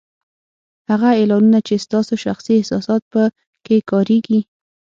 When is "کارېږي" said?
3.91-4.39